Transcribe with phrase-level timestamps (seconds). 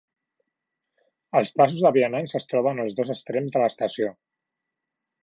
[1.41, 4.13] Els passos de vianants es troben als dos extrems de l'estació.